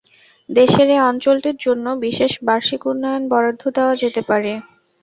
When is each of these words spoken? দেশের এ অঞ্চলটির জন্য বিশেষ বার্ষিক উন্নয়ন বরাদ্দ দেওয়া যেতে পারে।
দেশের 0.49 0.87
এ 0.89 1.07
অঞ্চলটির 1.09 1.57
জন্য 1.59 1.85
বিশেষ 2.05 2.31
বার্ষিক 2.47 2.81
উন্নয়ন 2.91 3.23
বরাদ্দ 3.31 3.63
দেওয়া 3.77 3.93
যেতে 4.01 4.21
পারে। 4.29 4.51